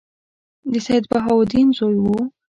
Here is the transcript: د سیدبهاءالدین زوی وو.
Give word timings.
د 0.71 0.73
سیدبهاءالدین 0.87 1.67
زوی 1.79 1.97
وو. 2.03 2.17